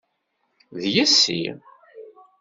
D 0.81 0.83
yessi. 0.95 1.43